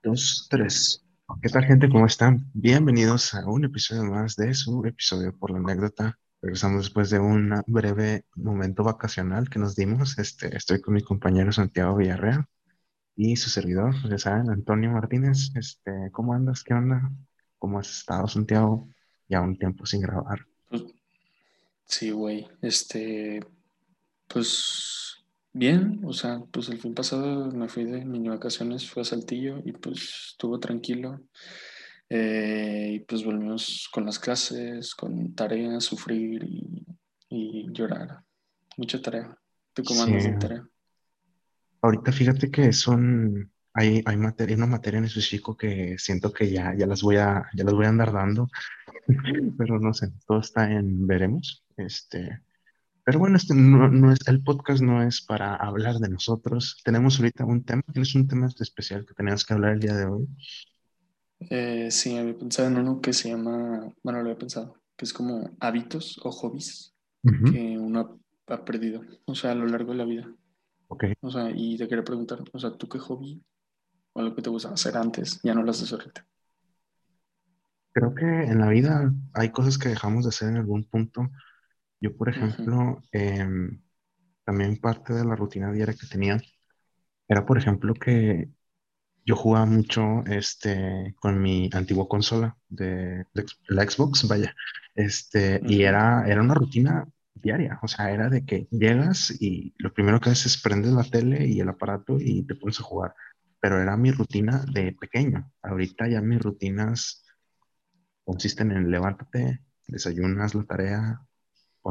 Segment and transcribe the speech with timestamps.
[0.00, 1.04] Dos, tres.
[1.42, 1.88] ¿Qué tal, gente?
[1.88, 2.48] ¿Cómo están?
[2.54, 6.16] Bienvenidos a un episodio más de su episodio por la anécdota.
[6.40, 10.16] Regresamos después de un breve momento vacacional que nos dimos.
[10.18, 12.46] Este, estoy con mi compañero Santiago Villarreal
[13.16, 15.50] y su servidor, ya saben, Antonio Martínez.
[15.56, 16.62] Este, ¿cómo andas?
[16.62, 17.10] ¿Qué onda?
[17.58, 18.88] ¿Cómo has estado, Santiago?
[19.28, 20.46] Ya un tiempo sin grabar.
[20.70, 20.84] Pues,
[21.86, 22.46] sí, güey.
[22.62, 23.40] Este,
[24.28, 25.07] pues
[25.52, 29.60] Bien, o sea, pues el fin pasado me fui de mini vacaciones, fui a Saltillo
[29.64, 31.20] y pues estuvo tranquilo.
[32.10, 38.20] Eh, y pues volvimos con las clases, con tareas, sufrir y, llorar.
[38.76, 39.36] Mucha tarea.
[39.74, 40.68] ¿Tú cómo andas de tarea?
[41.82, 46.74] Ahorita fíjate que son, hay, hay materia, una materia en específico que siento que ya,
[46.76, 48.48] ya las voy a, ya las voy a andar dando,
[49.58, 51.64] pero no sé, todo está en veremos.
[51.76, 52.40] Este,
[53.08, 56.78] pero bueno, este no, es, el podcast no es para hablar de nosotros.
[56.84, 57.80] Tenemos ahorita un tema.
[57.90, 60.28] ¿Tienes un tema especial que tenías que hablar el día de hoy?
[61.40, 65.14] Eh, sí, había pensado en uno que se llama, bueno, lo había pensado, que es
[65.14, 70.04] como hábitos o hobbies que uno ha perdido, o sea, a lo largo de la
[70.04, 70.30] vida.
[70.88, 71.04] Ok.
[71.22, 73.42] O sea, y te quería preguntar, o sea, ¿tú qué hobby
[74.12, 76.26] o lo que te gusta hacer antes ya no lo haces ahorita?
[77.92, 81.30] Creo que en la vida hay cosas que dejamos de hacer en algún punto
[82.00, 83.82] yo, por ejemplo, em,
[84.44, 86.38] también parte de la rutina diaria que tenía
[87.28, 88.48] era, por ejemplo, que
[89.26, 93.26] yo jugaba mucho este, con mi antigua consola de,
[93.68, 94.54] la Xbox, vaya,
[94.94, 99.92] este, y era, era una rutina diaria, o sea, era de que llegas y lo
[99.92, 103.14] primero que haces es prendes la tele y el aparato y te pones a jugar,
[103.60, 105.52] pero era mi rutina de pequeño.
[105.62, 107.24] Ahorita ya mis rutinas
[108.24, 111.27] consisten en levántate, desayunas la tarea,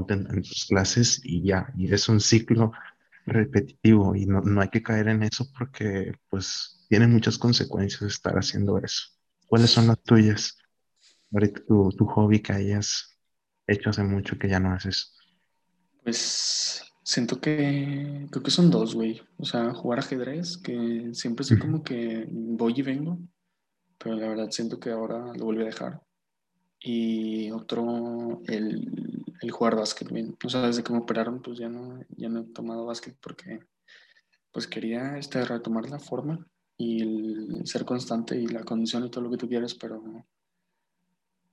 [0.10, 2.72] en, tus clases y ya, y es un ciclo
[3.26, 8.36] repetitivo y no, no hay que caer en eso porque pues tiene muchas consecuencias estar
[8.36, 9.08] haciendo eso.
[9.48, 10.58] ¿Cuáles son las tuyas?
[11.32, 13.18] Ahorita tu, tu hobby que hayas
[13.66, 15.14] hecho hace mucho que ya no haces.
[16.04, 19.22] Pues siento que creo que son dos, güey.
[19.38, 23.20] O sea, jugar ajedrez, que siempre soy como que voy y vengo,
[23.98, 26.02] pero la verdad siento que ahora lo volví a dejar.
[26.80, 30.38] Y otro, el el jugar básquet bien.
[30.44, 33.60] O sea, desde que me operaron, pues ya no, ya no he tomado básquet porque
[34.52, 39.24] pues quería este, retomar la forma y el ser constante y la condición y todo
[39.24, 40.02] lo que tú quieras, pero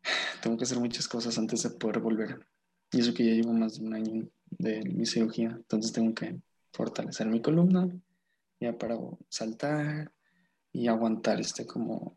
[0.43, 2.47] tengo que hacer muchas cosas antes de poder volver.
[2.93, 6.41] Y eso que ya llevo más de un año de mi cirugía, entonces tengo que
[6.73, 7.89] fortalecer mi columna
[8.61, 8.97] ya para
[9.29, 10.13] saltar
[10.73, 12.15] y aguantar este como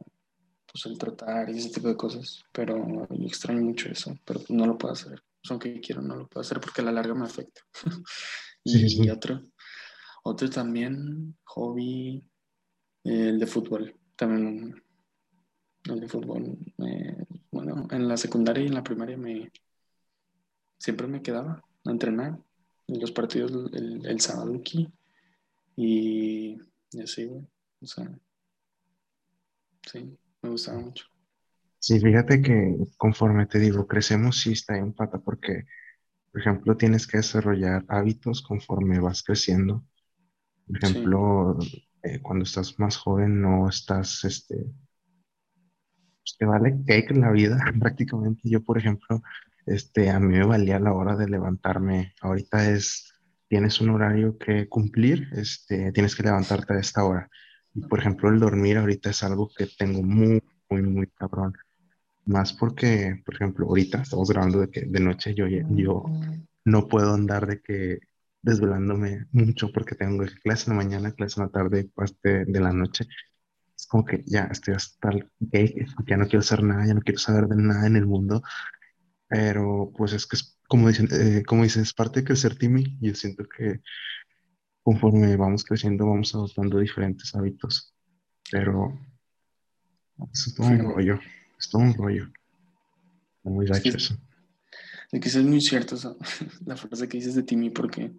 [0.72, 4.67] pues el trotar y ese tipo de cosas, pero yo extraño mucho eso, pero no
[4.67, 7.61] lo puedo hacer aunque quiero no lo puedo hacer porque a la larga me afecta.
[8.63, 9.41] y otro,
[10.23, 12.23] otro también, hobby,
[13.03, 13.95] el de fútbol.
[14.15, 14.83] También
[15.85, 16.57] el de fútbol.
[17.51, 19.51] bueno, en la secundaria y en la primaria me
[20.77, 22.39] siempre me quedaba a entrenar
[22.87, 24.87] en los partidos el, el sábado aquí
[25.75, 26.57] y,
[26.91, 27.47] y así, güey.
[27.81, 28.11] O sea,
[29.91, 31.05] sí, me gustaba mucho.
[31.87, 35.63] Sí, fíjate que conforme te digo, crecemos sí está en pata porque,
[36.33, 39.85] por ejemplo, tienes que desarrollar hábitos conforme vas creciendo.
[40.67, 41.57] Por ejemplo,
[42.03, 44.65] eh, cuando estás más joven no estás, este,
[46.19, 48.41] pues, te vale cake la vida prácticamente.
[48.49, 49.21] Yo, por ejemplo,
[49.65, 52.15] este, a mí me valía la hora de levantarme.
[52.19, 53.13] Ahorita es,
[53.47, 57.29] tienes un horario que cumplir, este, tienes que levantarte a esta hora.
[57.73, 61.53] Y, por ejemplo, el dormir ahorita es algo que tengo muy, muy, muy cabrón.
[62.27, 66.03] Más porque, por ejemplo, ahorita estamos grabando de que de noche yo, yo
[66.65, 67.99] no puedo andar de que
[68.41, 72.73] desvelándome mucho porque tengo clase en la mañana, clase en la tarde, parte de la
[72.73, 73.05] noche.
[73.77, 77.01] Es como que ya estoy hasta el que ya no quiero hacer nada, ya no
[77.01, 78.41] quiero saber de nada en el mundo.
[79.29, 82.97] Pero pues es que es como dicen, eh, como dicen, es parte de crecer Timmy.
[82.99, 83.79] Yo siento que
[84.83, 87.94] conforme vamos creciendo vamos adoptando diferentes hábitos.
[88.51, 88.99] Pero
[90.33, 91.19] eso es todo un rollo.
[91.57, 92.27] Es todo un rollo.
[93.44, 94.18] Muy gacho eso.
[95.12, 95.95] Es que eso es muy cierto,
[96.65, 98.12] la frase que dices de Timmy, porque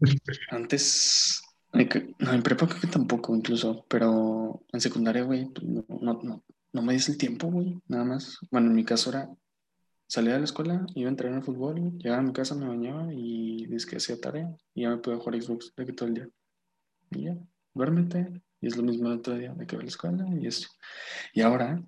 [0.50, 1.42] antes,
[1.72, 6.82] no, en prepa creo que tampoco incluso, pero en secundaria, güey, pues, no, no, no,
[6.82, 8.38] me dice el tiempo, güey, nada más.
[8.50, 9.28] Bueno, en mi caso era,
[10.06, 13.12] salía de la escuela, iba a entrenar al fútbol, llegaba a mi casa, me bañaba
[13.12, 16.28] y que hacía tarea y ya me podía jugar Xbox de que todo el día.
[17.10, 17.36] Y ya,
[17.74, 20.46] duérmete, y es lo mismo el otro día, de que voy a la escuela y
[20.46, 20.68] eso.
[21.32, 21.82] Y ahora,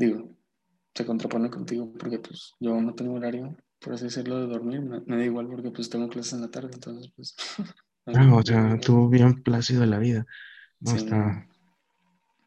[0.00, 0.34] digo,
[0.94, 5.16] se contrapone contigo porque pues yo no tengo horario, por así decirlo, de dormir, me,
[5.16, 7.36] da igual porque pues tengo clases en la tarde, entonces pues...
[8.06, 10.26] no, o sea, tú bien plácido de la vida,
[10.80, 11.46] no está...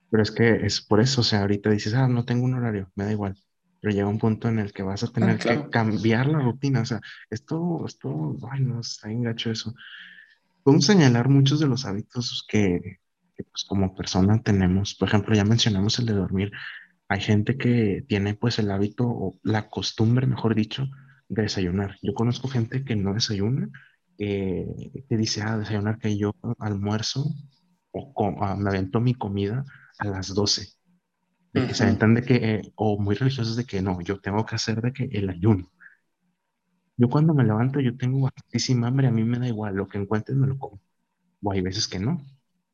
[0.10, 2.92] Pero es que es por eso, o sea, ahorita dices, ah, no tengo un horario,
[2.94, 3.36] me da igual.
[3.82, 6.82] Pero llega un punto en el que vas a Ah, tener que cambiar la rutina.
[6.82, 7.02] O sea,
[7.32, 9.74] esto, esto, ay, no, está bien gacho eso.
[10.62, 13.00] Podemos señalar muchos de los hábitos que,
[13.36, 14.94] que, pues, como persona tenemos.
[14.94, 16.52] Por ejemplo, ya mencionamos el de dormir.
[17.14, 20.88] Hay gente que tiene pues el hábito o la costumbre, mejor dicho,
[21.30, 21.98] de desayunar.
[22.02, 23.70] Yo conozco gente que no desayuna,
[24.18, 24.66] eh,
[25.10, 27.26] que dice, ah, desayunar que yo almuerzo
[27.92, 28.14] o
[28.44, 29.66] ah, me avento mi comida
[30.00, 30.68] a las 12
[31.54, 34.20] de que se Ujú, aventan de que, eh, o muy religiosos de que no, yo
[34.22, 35.72] tengo que hacer de que el ayuno.
[36.98, 39.98] Yo cuando me levanto, yo tengo bastantísima hambre, a mí me da igual, lo que
[40.00, 40.82] encuentres me lo como.
[41.44, 42.26] O hay veces que no,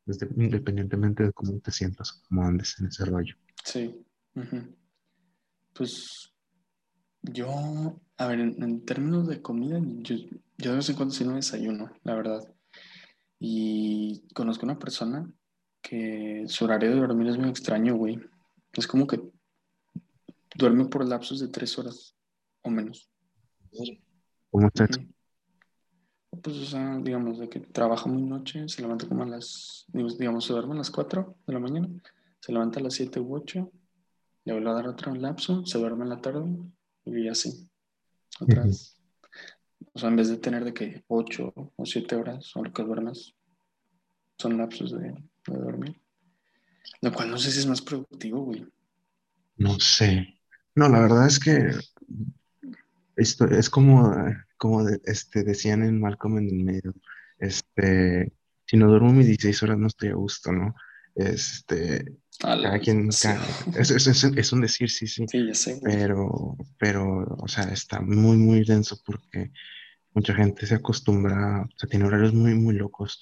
[0.06, 3.36] desde- independientemente de cómo te sientas, cómo andes en ese rollo.
[3.64, 4.06] Sí.
[5.74, 6.34] Pues
[7.22, 10.16] yo, a ver, en, en términos de comida, yo,
[10.58, 12.54] yo de vez en cuando sí no desayuno, la verdad.
[13.40, 15.32] Y conozco una persona
[15.82, 18.20] que su horario de dormir es muy extraño, güey.
[18.74, 19.22] Es como que
[20.56, 22.16] duerme por lapsos de tres horas
[22.62, 23.10] o menos.
[24.52, 24.98] ¿Cómo estás?
[24.98, 25.08] Ujú.
[26.42, 30.46] Pues, o sea, digamos, de que trabaja muy noche, se levanta como a las, digamos,
[30.46, 31.90] se duerme a las 4 de la mañana,
[32.40, 33.72] se levanta a las 7 u 8,
[34.50, 36.44] le vuelve a dar otro lapso, se duerme en la tarde
[37.06, 37.70] y así,
[38.40, 38.98] otras.
[39.94, 42.84] O sea, en vez de tener de que 8 o 7 horas o lo que
[42.84, 43.36] duermas,
[44.40, 45.12] son lapsos de,
[45.48, 46.02] de dormir.
[47.02, 48.66] Lo cual no sé si es más productivo, güey.
[49.58, 50.40] No sé.
[50.74, 51.72] No, la verdad es que
[53.16, 54.12] esto es como,
[54.58, 56.94] como de- este, decían en Malcolm en el medio,
[57.38, 58.34] este,
[58.66, 60.74] si no duermo mis 16 horas no estoy a gusto, ¿no?
[61.20, 62.06] Este,
[62.44, 63.40] A la cada quien, sí, ca-
[63.80, 65.96] es, es, es- es un decir, sí, sí, sí, ya sé, güey.
[65.98, 69.52] pero, pero, o sea, está muy, muy denso porque
[70.14, 73.22] mucha gente se acostumbra, o sea, tiene horarios muy, muy locos.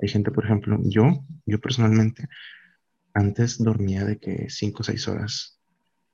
[0.00, 2.28] Hay gente, por ejemplo, yo, yo personalmente,
[3.14, 5.60] antes dormía de que 5 o 6 horas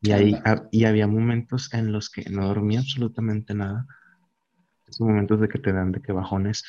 [0.02, 0.34] y, ahí,
[0.70, 3.86] y había momentos en los que no dormía absolutamente nada.
[4.86, 6.64] Esos momentos de que te dan de que bajones,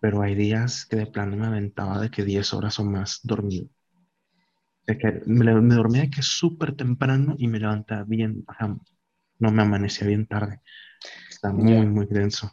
[0.00, 3.68] pero hay días que de plano me aventaba de que 10 horas o más dormido.
[4.86, 8.76] De que me, me dormía que súper temprano y me levantaba bien, ajá,
[9.38, 10.60] no me amanecía bien tarde.
[11.28, 12.50] Está muy, muy denso.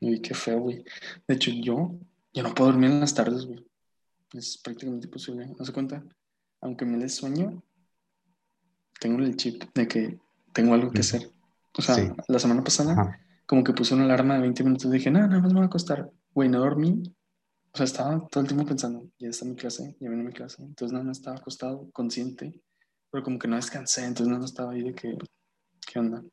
[0.00, 0.84] Uy, qué feo, güey.
[1.26, 1.98] De hecho, yo,
[2.32, 3.64] yo no puedo dormir en las tardes, güey.
[4.32, 5.46] Es prácticamente imposible.
[5.58, 6.04] ¿No se cuenta?
[6.60, 7.62] Aunque me dé sueño,
[9.00, 10.18] tengo el chip de que
[10.52, 11.30] tengo algo que hacer.
[11.78, 13.20] O sea, Sí, la semana pasada, ajá.
[13.46, 14.90] como que puse una alarma de 20 minutos.
[14.90, 16.10] Dije, nada, nada más me voy a acostar.
[16.34, 17.02] Güey, no dormí.
[17.76, 20.62] O sea, estaba todo el tiempo pensando, ya está mi clase, ya viene mi clase.
[20.62, 22.58] Entonces, nada más estaba acostado, consciente,
[23.10, 24.00] pero como que no descansé.
[24.00, 25.14] Entonces, nada más estaba ahí de que,
[25.86, 26.24] ¿qué onda?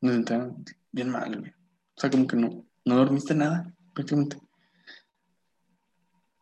[0.00, 0.50] Me sentía
[0.90, 1.52] bien mal, güey.
[1.52, 4.36] O sea, como que no, no dormiste nada, prácticamente.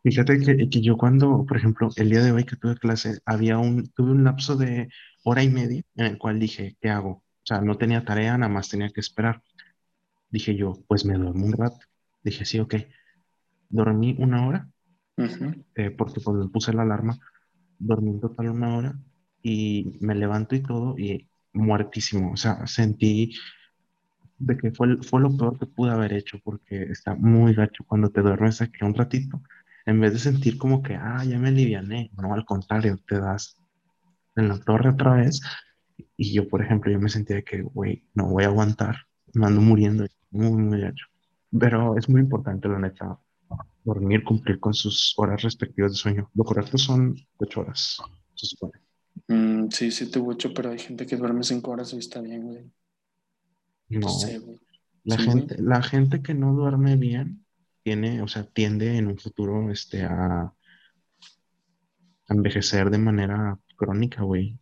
[0.01, 3.59] Fíjate que, que yo cuando, por ejemplo, el día de hoy que tuve clase, había
[3.59, 4.89] un, tuve un lapso de
[5.25, 7.11] hora y media en el cual dije, ¿qué hago?
[7.11, 9.43] O sea, no tenía tarea, nada más tenía que esperar.
[10.31, 11.85] Dije yo, pues me duermo un rato.
[12.23, 12.73] Dije, sí, ok.
[13.69, 14.67] Dormí una hora,
[15.17, 15.63] Ujú.
[15.75, 17.17] eh, porque pues puse la alarma.
[17.77, 18.99] Dormí en total una hora
[19.41, 22.33] y me levanto y todo y muertísimo.
[22.33, 23.33] O sea, sentí
[24.37, 28.09] de que fue, fue lo peor que pude haber hecho porque está muy gacho cuando
[28.09, 29.41] te duermes aquí un ratito.
[29.85, 33.57] En vez de sentir como que, ah, ya me aliviané, no, al contrario, te das
[34.35, 35.41] en la torre otra vez.
[36.17, 38.97] Y yo, por ejemplo, yo me sentía de que, güey, no voy a aguantar,
[39.33, 41.05] me ando muriendo, muy, muy gacho.
[41.57, 43.19] Pero es muy importante, la neta,
[43.83, 46.29] dormir, cumplir con sus horas respectivas de sueño.
[46.35, 47.97] Lo correcto son ocho horas,
[48.35, 48.79] se supone.
[49.27, 52.43] Mm, sí, sí te ocho, pero hay gente que duerme cinco horas y está bien,
[52.43, 52.71] güey.
[53.89, 54.59] No No, sé, güey.
[55.03, 55.47] la Sí, güey.
[55.47, 57.45] gente, la gente que no duerme bien
[57.83, 60.53] tiene, o sea, tiende en un futuro, este, a, a
[62.29, 64.59] envejecer de manera crónica, güey.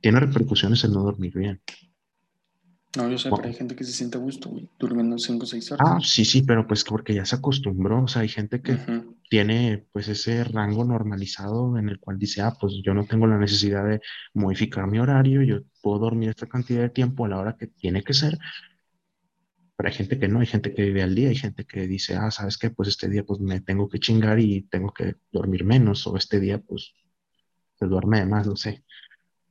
[0.00, 1.62] Tiene repercusiones el no dormir bien.
[2.96, 5.46] No, yo sé, pero hay gente que se siente a gusto, güey, durmiendo cinco o
[5.46, 6.08] seis Ah, horas.
[6.08, 8.78] sí, sí, pero pues porque ya se acostumbró, o sea, hay gente que
[9.28, 13.38] tiene pues ese rango normalizado en el cual dice, ah, pues yo no tengo la
[13.38, 14.00] necesidad de
[14.34, 18.02] modificar mi horario, yo puedo dormir esta cantidad de tiempo a la hora que tiene
[18.04, 18.38] que ser,
[19.76, 22.14] pero hay gente que no, hay gente que vive al día, hay gente que dice,
[22.14, 22.70] ah, ¿sabes qué?
[22.70, 26.38] Pues este día pues me tengo que chingar y tengo que dormir menos, o este
[26.38, 26.92] día pues
[27.76, 28.84] se duerme más, no sé.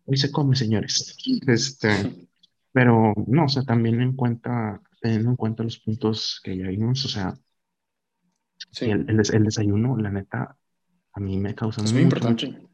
[0.06, 1.18] Hoy se come, señores.
[1.48, 1.90] Este,
[2.74, 7.06] pero no, o sea, también en cuenta, teniendo en cuenta los puntos que ya vimos,
[7.06, 7.42] o sea, el,
[8.72, 10.58] Sí, el, des- el desayuno, la neta,
[11.14, 12.48] a mí me causa es muy mucho, mucho.
[12.48, 12.70] importante.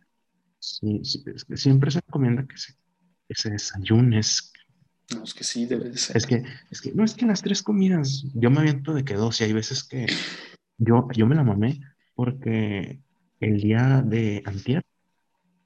[0.60, 2.74] Sí, sí, es que siempre se recomienda que se,
[3.28, 4.20] que se desayune.
[4.20, 4.54] Es,
[5.16, 6.30] No, es que sí, debe de es ser.
[6.30, 9.40] que, es que, no es que las tres comidas, yo me aviento de que dos,
[9.42, 10.06] y hay veces que
[10.78, 11.82] yo, yo me la mamé
[12.16, 13.02] porque
[13.40, 14.84] el día de antier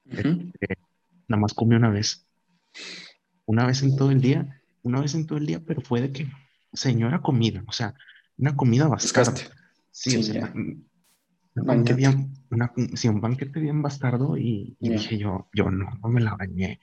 [0.05, 0.77] este,
[1.27, 2.27] nada más comí una vez.
[3.45, 6.11] Una vez en todo el día, una vez en todo el día, pero fue de
[6.11, 6.27] que,
[6.71, 7.93] señora comida, o sea,
[8.37, 9.33] una comida bastardo.
[9.91, 10.87] Sí, o sea, un
[11.55, 12.33] banquete bien,
[12.95, 16.79] sí, un banquete bien bastardo y, dije yo, yo no, no me la bañé.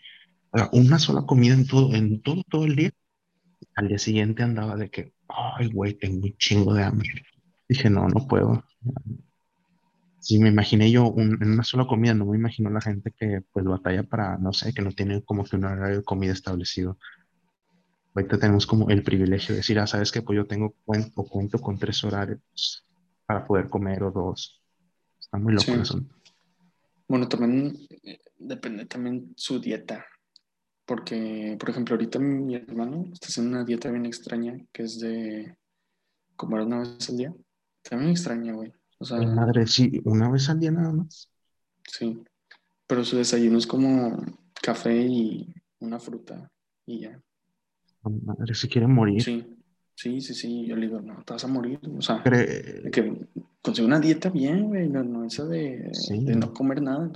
[0.73, 2.91] una sola comida en todo, en todo, todo el día.
[3.75, 7.25] Al día siguiente andaba de que, ay, güey, tengo un chingo de hambre.
[7.69, 8.65] Dije, no, no puedo.
[10.21, 13.65] Si me imaginé yo en una sola comida, no me imagino la gente que pues
[13.65, 16.99] batalla para, no sé, que no tiene como que un horario de comida establecido.
[18.15, 21.59] Ahorita tenemos como el privilegio de decir, ah, sabes que pues yo tengo cuento, cuento
[21.59, 22.87] con tres horarios
[23.25, 24.63] para poder comer o dos.
[25.19, 26.01] Está muy loco eso.
[27.09, 30.05] Bueno, también eh, depende también su dieta.
[30.85, 35.57] Porque, por ejemplo, ahorita mi hermano está haciendo una dieta bien extraña que es de
[36.35, 37.35] comer una vez al día.
[37.83, 38.73] También extraña, güey.
[39.01, 41.31] O sea, madre, sí, una vez al día nada más.
[41.89, 42.23] Sí,
[42.87, 44.15] pero su desayuno es como
[44.63, 46.51] café y una fruta
[46.85, 47.21] y ya.
[48.03, 49.23] Madre, se quiere morir.
[49.23, 49.57] Sí,
[49.95, 50.67] sí, sí, sí.
[50.67, 51.81] Yo le digo, no, te vas a morir.
[51.97, 53.27] O sea, que
[53.63, 54.89] consigue una dieta bien, güey.
[54.89, 55.91] No, no esa de,
[56.37, 57.11] no comer nada.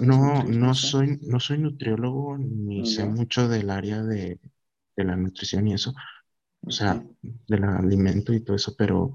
[0.00, 4.40] no, no soy, no soy nutriólogo ni sé mucho del área de,
[4.96, 5.94] la nutrición y eso.
[6.62, 9.14] O sea, del alimento y todo eso, pero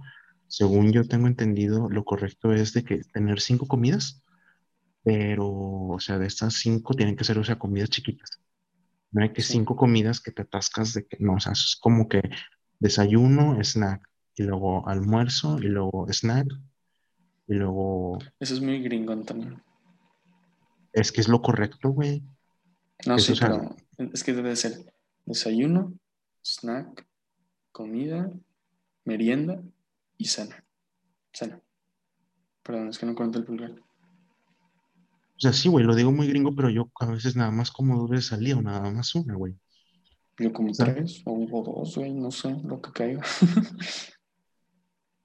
[0.52, 4.22] según yo tengo entendido, lo correcto es de que tener cinco comidas,
[5.02, 8.42] pero, o sea, de estas cinco tienen que ser, o sea, comidas chiquitas.
[9.12, 12.10] No hay que cinco comidas que te atascas de que, no, o sea, es como
[12.10, 12.22] que
[12.80, 14.06] desayuno, snack,
[14.36, 16.48] y luego almuerzo, y luego snack,
[17.48, 18.20] y luego...
[18.38, 19.64] Eso es muy gringo también.
[20.92, 22.24] Es que es lo correcto, güey.
[23.08, 24.94] No, sí, pero es que debe ser
[25.26, 25.94] desayuno,
[26.44, 27.08] snack,
[27.72, 28.30] comida,
[29.06, 29.64] merienda
[30.22, 30.64] y cena.
[31.34, 31.60] Cena.
[32.62, 33.72] Perdón, es que no cuento el pulgar.
[33.72, 37.98] O sea, sí, güey, lo digo muy gringo, pero yo a veces nada más como
[37.98, 39.56] dos veces al día o nada más una, güey.
[40.38, 43.22] Yo como tres o, dos, güey, no sé, lo que caiga.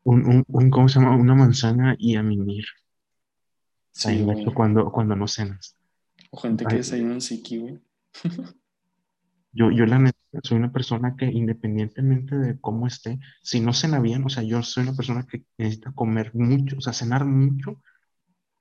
[0.04, 1.16] un, un, ¿cómo se llama?
[1.16, 2.64] Una manzana y a mimir.
[3.92, 4.46] Sí, güey.
[4.54, 5.76] Cuando, cuando no cenas.
[6.30, 7.78] O gente que desayuna en psiqui, güey.
[9.56, 14.00] yo, yo la neta soy una persona que independientemente de cómo esté, si no cena
[14.00, 17.80] bien, o sea, yo soy una persona que necesita comer mucho, o sea, cenar mucho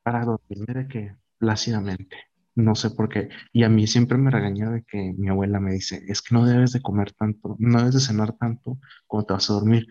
[0.04, 2.18] para dormirme de que plácidamente.
[2.56, 3.30] No sé por qué.
[3.54, 6.46] Y a mí siempre me regaña de que mi abuela me dice, es que no
[6.46, 9.88] debes de comer tanto, no debes de cenar tanto cuando te vas a dormir.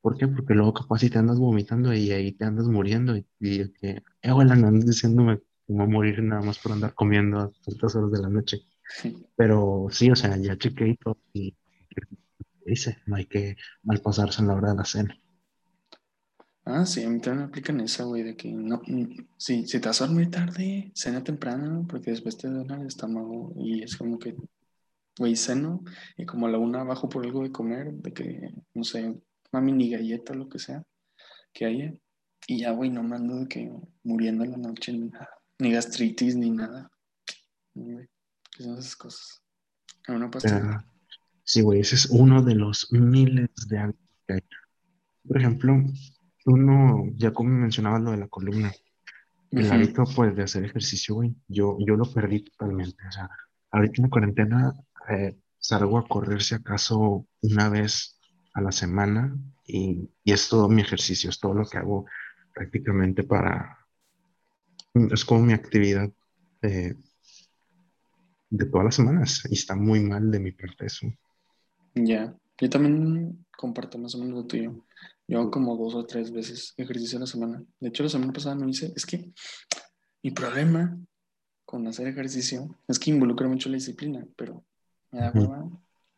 [0.00, 0.28] ¿Por qué?
[0.28, 4.02] Porque luego capaz si te andas vomitando y ahí te andas muriendo y, que, eh,
[4.30, 8.22] abuela, no andes diciéndome cómo morir nada más por andar comiendo a tantas horas de
[8.22, 8.58] la noche.
[9.36, 11.54] Pero sí, o sea, ya chequeé y todo y
[12.64, 15.18] dice, no hay que malpasarse en la hora de la cena.
[16.64, 19.78] Ah, sí, a mí también me aplican esa, güey, de que no, mm, si te
[19.78, 24.18] vas a dormir tarde, cena temprano, porque después te duele el estómago y es como
[24.18, 24.36] que,
[25.16, 25.84] güey, ceno
[26.16, 29.14] y como a la una bajo por algo de comer, de que, no sé,
[29.52, 30.82] una mini galleta o lo que sea
[31.52, 31.94] que haya,
[32.48, 35.72] y ya, güey, no me ando de que muriendo en la noche ni nada, ni
[35.72, 36.90] gastritis ni nada.
[38.56, 39.42] ¿Qué son esas cosas?
[40.08, 40.84] Una pastilla.
[41.44, 44.40] sí, güey, ese es uno de los miles de hábitos que hay.
[45.26, 45.82] Por ejemplo,
[46.46, 48.72] uno, ya como mencionabas lo de la columna,
[49.50, 53.02] el hábito pues de hacer ejercicio, güey, yo, yo lo perdí totalmente.
[53.08, 53.28] O sea,
[53.70, 54.74] ahorita en la cuarentena
[55.10, 58.20] eh, salgo a correr si acaso una vez
[58.54, 59.36] a la semana
[59.66, 62.06] y, es todo mi ejercicio, es todo lo que hago
[62.54, 63.86] prácticamente para,
[64.94, 66.10] es como mi actividad
[66.62, 66.96] de,
[68.50, 71.06] de todas las semanas y está muy mal de mi parte eso.
[71.94, 74.84] Ya, yo también comparto más o menos lo tuyo.
[75.28, 77.62] Yo hago como dos o tres veces ejercicio a la semana.
[77.80, 78.92] De hecho, la semana pasada no hice.
[78.94, 79.32] Es que
[80.22, 80.96] mi problema
[81.64, 84.64] con hacer ejercicio es que involucra mucho la disciplina, pero
[85.10, 85.68] me da hueva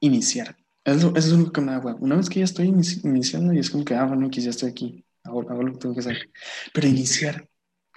[0.00, 0.56] iniciar.
[0.84, 1.98] Eso, es lo que me da hueva.
[2.00, 4.70] Una vez que ya estoy iniciando y es como que, ah, bueno, que ya estoy
[4.70, 6.30] aquí, hago, hago lo que tengo que hacer.
[6.72, 7.48] Pero iniciar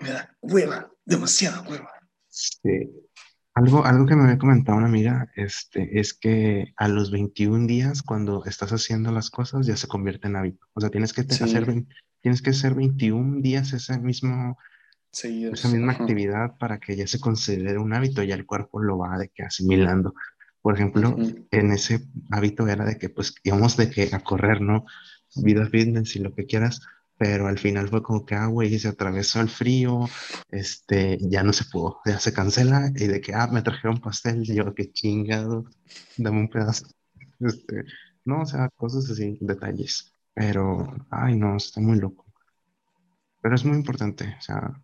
[0.02, 1.92] me da hueva, demasiada hueva.
[2.28, 2.90] Sí.
[3.62, 8.01] Algo, algo que me había comentado una amiga este, es que a los 21 días,
[8.01, 10.65] cuando estás haciendo las cosas, ya se convierte en hábito.
[10.74, 11.86] O sea, tienes que, hacer,
[12.22, 14.58] tienes que hacer 21 días ese mismo,
[15.12, 19.20] esa misma actividad para que ya se considere un hábito, ya el cuerpo lo va
[19.20, 20.15] de que asimilando.
[20.63, 21.15] Por ejemplo,
[21.51, 24.86] en ese hábito era de que pues íbamos de que a correr, ¿no?
[25.36, 26.82] Vida fitness y lo que quieras,
[27.22, 30.08] pero al final fue como que, ah, güey, se atravesó el frío,
[30.50, 34.42] este, ya no se pudo, ya se cancela, y de que, ah, me trajeron pastel,
[34.42, 35.66] y yo, qué chingado,
[36.18, 36.88] dame un pedazo.
[37.40, 37.84] Este,
[38.25, 42.25] no, o sea, cosas así, detalles, pero, ay, no, está muy loco.
[43.40, 44.82] Pero es muy importante, o sea,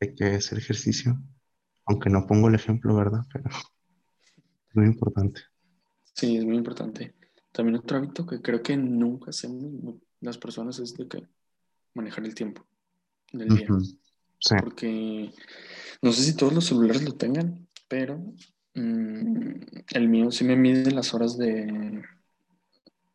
[0.00, 1.18] hay que hacer ejercicio.
[1.86, 3.24] Aunque no pongo el ejemplo, ¿verdad?
[3.32, 3.46] Pero
[4.68, 5.40] es muy importante.
[6.12, 7.16] Sí, es muy importante.
[7.50, 11.34] También otro hábito que creo que nunca hacemos las personas es de que
[11.94, 12.66] manejar el tiempo
[13.32, 13.68] del día.
[14.38, 14.54] Sí.
[14.60, 15.30] Porque
[16.02, 18.18] no sé si todos los celulares lo tengan, pero
[18.74, 19.52] mm,
[19.94, 22.02] el mío sí me mide las horas de,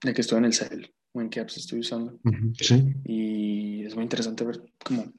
[0.04, 2.20] de que estoy en el cel o en qué apps estoy usando.
[2.60, 2.94] Sí.
[3.06, 5.12] Y es muy interesante ver como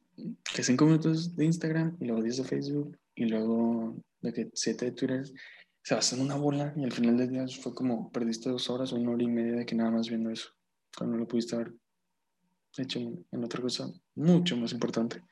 [0.54, 4.86] que cinco minutos de Instagram y luego 10 de Facebook y luego de que siete
[4.86, 5.24] de Twitter
[5.82, 8.92] se va haciendo una bola y al final del día fue como perdiste dos horas
[8.92, 10.50] o una hora y media de que nada más viendo eso,
[10.96, 11.74] cuando lo pudiste haber
[12.76, 15.22] hecho en otra cosa mucho más importante.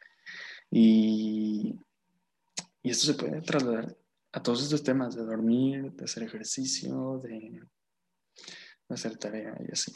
[0.71, 1.75] Y,
[2.83, 3.97] y esto se puede trasladar
[4.33, 7.63] a todos estos temas de dormir, de hacer ejercicio, de,
[8.89, 9.93] hacer tarea y así.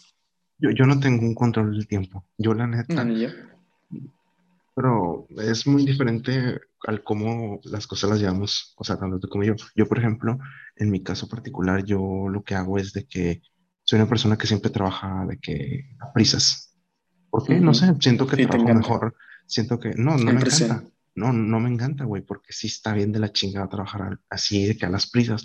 [0.59, 2.25] Yo, yo no tengo un control del tiempo.
[2.39, 3.05] Yo la neta.
[3.05, 3.15] No,
[4.75, 9.45] Pero es muy diferente al cómo las cosas las llevamos, o sea, tanto tú como
[9.45, 9.55] yo.
[9.75, 10.39] Yo, por ejemplo,
[10.77, 13.43] en mi caso particular, yo lo que hago es de que
[13.85, 16.72] soy una persona que siempre trabaja de que a prisas.
[17.33, 17.59] ¿Por qué?
[17.59, 19.15] No sé, siento que trabajo mejor.
[19.47, 20.85] Siento que, no, no me encanta.
[21.15, 24.77] No, no me encanta, güey, porque sí está bien de la chingada trabajar así, de
[24.77, 25.45] que a las prisas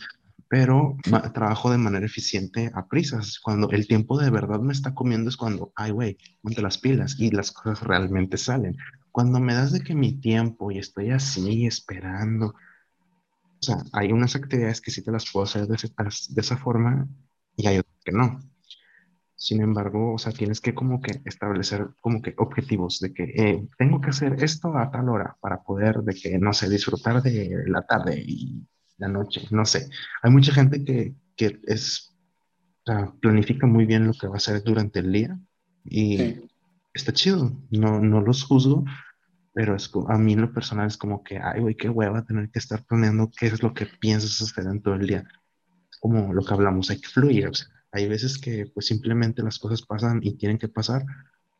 [0.50, 0.98] pero
[1.34, 3.40] trabajo de manera eficiente a prisas.
[3.40, 7.16] Cuando el tiempo de verdad me está comiendo es cuando, ay, güey, ponte las pilas
[7.20, 8.78] y las cosas realmente salen.
[9.12, 14.36] Cuando me das de que mi tiempo y estoy así esperando, o sea, hay unas
[14.36, 17.08] actividades que sí te las puedo hacer de, de esa forma
[17.56, 18.40] y hay otras que no.
[19.40, 23.68] Sin embargo, o sea, tienes que como que establecer como que objetivos de que eh,
[23.78, 27.64] tengo que hacer esto a tal hora para poder de que, no sé, disfrutar de
[27.68, 28.68] la tarde y
[28.98, 29.90] la noche, no sé.
[30.24, 32.16] Hay mucha gente que, que es,
[32.82, 35.38] o sea, planifica muy bien lo que va a hacer durante el día
[35.86, 36.42] y
[36.96, 38.86] está chido, no, no los juzgo,
[39.54, 42.58] pero es, a mí lo personal es como que, ay, güey, qué hueva tener que
[42.58, 45.28] estar planeando qué es lo que piensas hacer en todo el día.
[46.00, 49.60] como lo que hablamos, hay que fluir, o sea, hay veces que pues simplemente las
[49.60, 51.06] cosas pasan y tienen que pasar,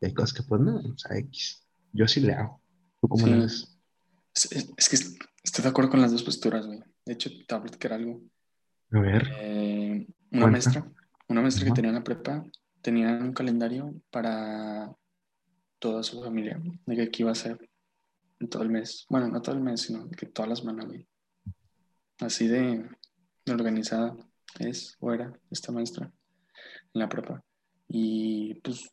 [0.00, 1.66] y hay cosas que pues no, o sea, X.
[1.92, 2.60] Yo sí le hago.
[3.00, 3.76] ¿Tú cómo le haces?
[4.34, 4.96] Es, que
[5.42, 6.80] estoy de acuerdo con las dos posturas, güey.
[7.04, 8.22] De hecho, te voy a algo.
[8.92, 9.28] A ver.
[9.40, 10.86] Eh, una maestra,
[11.28, 12.44] una maestra que tenía en la prepa,
[12.82, 14.94] tenía un calendario para
[15.78, 17.58] toda su familia, de que aquí iba a ser
[18.38, 19.06] en todo el mes.
[19.08, 21.08] Bueno, no todo el mes, sino que todas las semanas, güey.
[22.20, 22.88] Así de,
[23.44, 24.16] de organizada
[24.58, 26.12] es o era esta maestra
[26.94, 27.42] en la prepa.
[27.88, 28.90] Y pues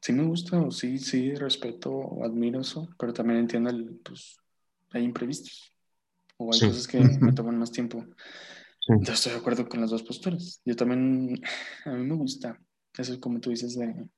[0.00, 4.36] sí me gusta, o sí, sí respeto o admiro eso, pero también entiendo el, pues,
[4.92, 5.72] hay imprevistos
[6.36, 8.04] o hay cosas que me toman más tiempo.
[8.88, 10.60] Yo estoy de acuerdo con las dos posturas.
[10.64, 11.40] Yo también,
[11.84, 12.58] a mí me gusta
[12.96, 14.08] eso, como tú dices, de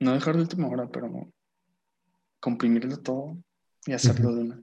[0.00, 1.32] no dejar de última hora, pero
[2.40, 3.36] comprimirlo todo
[3.86, 4.62] y hacerlo de una.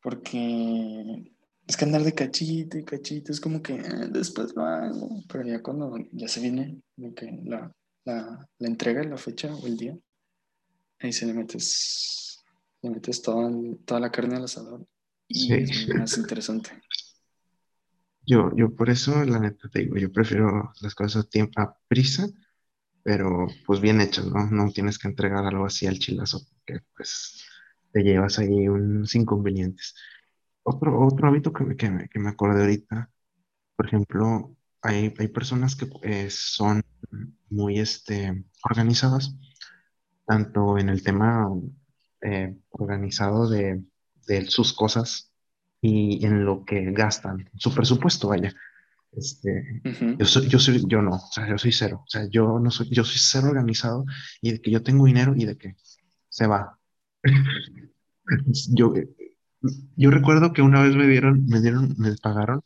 [0.00, 1.35] Porque
[1.66, 5.44] es que andar de cachito y cachito es como que eh, después lo hago, pero
[5.44, 6.80] ya cuando ya se viene
[7.14, 7.72] que la,
[8.04, 9.96] la, la, entrega, la fecha o el día,
[11.00, 12.44] ahí se le metes,
[12.82, 13.50] le metes toda,
[13.84, 14.86] toda la carne al asador
[15.28, 16.70] y es más interesante.
[18.24, 21.76] Yo, yo por eso, la neta te digo, yo prefiero las cosas a, tiempo, a
[21.88, 22.28] prisa,
[23.02, 24.50] pero pues bien hechas, ¿no?
[24.50, 27.44] No tienes que entregar algo así al chilazo, porque pues
[27.92, 29.94] te llevas ahí unos inconvenientes.
[30.68, 33.08] Otro, otro hábito que, que, me, que me acordé ahorita,
[33.76, 36.82] por ejemplo, hay, hay personas que eh, son
[37.50, 39.36] muy este, organizadas,
[40.26, 41.48] tanto en el tema
[42.20, 43.80] eh, organizado de,
[44.26, 45.32] de, sus cosas
[45.80, 48.52] y en lo que gastan, su presupuesto, vaya.
[49.12, 49.82] Este,
[50.18, 52.72] yo, soy, yo, soy, yo no, o sea, yo soy cero, o sea, yo no
[52.72, 54.04] soy, yo soy cero organizado
[54.42, 55.76] y de que yo tengo dinero y de que
[56.28, 56.76] se va.
[58.74, 58.92] yo,
[59.96, 62.62] yo recuerdo que una vez me dieron, me dieron, me pagaron,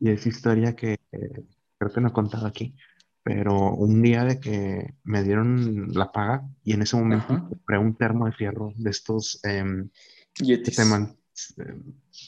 [0.00, 0.98] y es historia que
[1.78, 2.74] creo que no he contado aquí,
[3.22, 7.94] pero un día de que me dieron la paga y en ese momento compré un
[7.94, 9.64] termo de fierro de estos eh,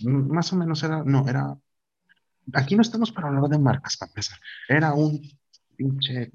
[0.05, 1.57] más o menos era, no, era,
[2.55, 5.21] aquí no estamos para hablar de marcas para empezar, era un
[5.77, 6.31] pinche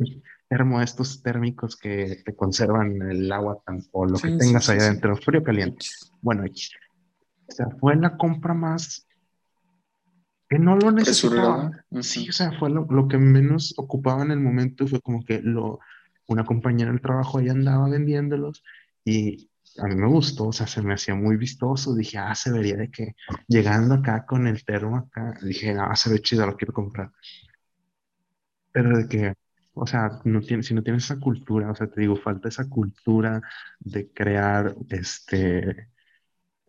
[0.47, 5.15] termo de estos térmicos que te conservan el agua o lo que tengas ahí adentro,
[5.17, 5.85] frío caliente.
[6.21, 6.43] Bueno,
[7.51, 9.07] o sea, fue la compra más
[10.49, 11.71] que no lo necesitaba.
[12.01, 14.85] Sí, o sea, fue lo, que menos ocupaba en el momento.
[14.85, 15.79] Fue como que lo,
[16.27, 18.63] una compañera del trabajo ahí andaba vendiéndolos
[19.05, 21.95] y a mí me gustó, o sea, se me hacía muy vistoso.
[21.95, 23.15] Dije, ah, se vería de que
[23.47, 27.11] llegando acá con el termo acá, dije, ah, se ve chido, lo quiero comprar.
[28.73, 29.33] Pero de que,
[29.73, 32.67] o sea, no tiene, si no tienes esa cultura, o sea, te digo, falta esa
[32.67, 33.41] cultura
[33.79, 35.87] de crear este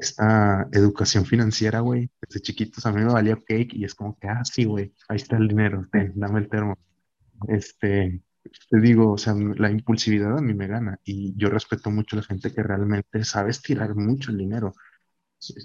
[0.02, 2.10] esta educación financiera, güey.
[2.20, 5.16] Desde chiquitos a mí me valía cake y es como que, ah, sí, güey, ahí
[5.16, 6.78] está el dinero, ten, dame el termo.
[7.48, 8.20] Este,
[8.68, 12.20] te digo, o sea, la impulsividad a mí me gana y yo respeto mucho a
[12.20, 14.74] la gente que realmente sabe estirar mucho el dinero.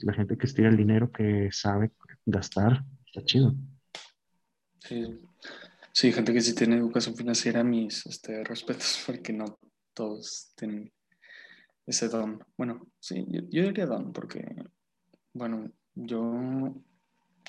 [0.04, 1.92] La gente que estira el dinero, que sabe
[2.26, 3.56] gastar, está chido.
[4.80, 5.20] Sí,
[5.92, 9.60] sí gente que sí tiene educación financiera, mis este, respetos, porque no
[9.94, 10.92] todos tienen
[11.88, 12.44] ese don.
[12.58, 14.46] Bueno, sí, yo, diría don, porque,
[15.34, 16.76] bueno, yo,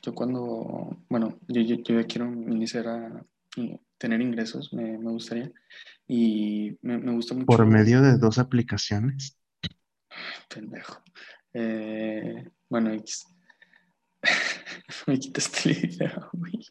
[0.03, 3.27] yo cuando, bueno, yo, yo, yo quiero iniciar a
[3.98, 5.51] tener ingresos, me, me gustaría.
[6.07, 7.46] Y me, me, gusta mucho.
[7.46, 9.37] Por medio de dos aplicaciones.
[10.48, 11.03] Pendejo.
[11.53, 12.90] Eh, bueno,
[15.07, 16.66] me quitaste la idea, güey.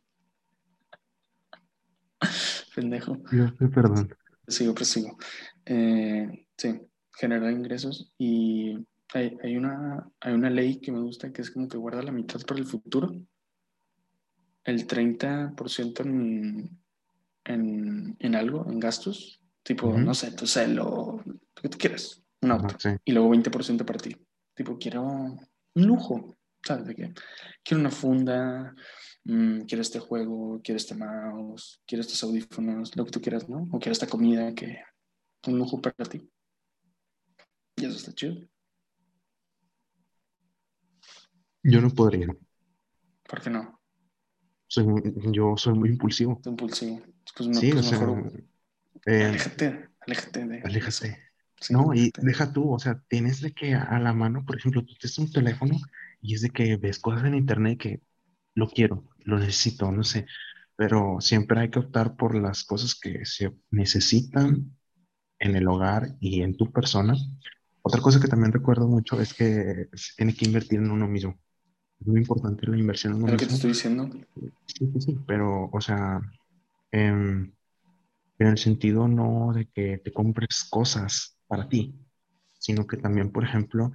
[2.74, 3.18] Pendejo.
[3.32, 4.16] Yo perdón.
[4.48, 5.18] Sigo, prosigo.
[5.66, 6.80] Eh, sí,
[7.18, 8.78] generar ingresos y
[9.14, 12.12] hay, hay, una, hay una ley que me gusta que es como que guarda la
[12.12, 13.12] mitad para el futuro.
[14.64, 16.78] El 30% en,
[17.46, 22.52] en, en algo, en gastos, tipo, no sé, tu celo, lo que tú quieras, un
[22.52, 24.16] auto, y luego 20% para ti.
[24.54, 27.14] Tipo, quiero un lujo, ¿sabes de qué?
[27.64, 28.76] Quiero una funda,
[29.24, 33.68] mm, quiero este juego, quiero este mouse, quiero estos audífonos, lo que tú quieras, ¿no?
[33.72, 34.82] O quiero esta comida que
[35.48, 36.30] un lujo para ti.
[37.78, 38.36] Y eso está chido.
[41.64, 42.28] Yo no podría.
[43.28, 43.80] ¿Por qué no?
[44.68, 44.86] Soy
[45.32, 46.42] yo soy muy impulsivo.
[46.46, 47.02] Impulsivo.
[47.36, 48.34] Pues, sí, pues mejor,
[49.06, 51.18] eh, aléjate, aléjate de Aléjate.
[51.70, 54.94] no, y deja tú, o sea, tienes de que a la mano, por ejemplo, tú
[54.96, 55.78] tienes un teléfono
[56.22, 58.02] y es de que ves cosas en internet que
[58.56, 60.26] lo quiero, lo necesito, no sé,
[60.76, 64.78] pero siempre hay que optar por las cosas que se necesitan
[65.40, 67.16] en el hogar y en tu persona.
[67.88, 71.40] Otra cosa que también recuerdo mucho es que se tiene que invertir en uno mismo.
[72.02, 73.40] Es muy importante la inversión en uno mismo.
[73.40, 74.10] ¿Qué te estoy diciendo?
[74.66, 76.20] Sí, sí, sí, pero, o sea,
[76.92, 77.54] en
[78.40, 81.96] el sentido no de que te compres cosas para ti,
[82.60, 83.94] sino que también, por ejemplo,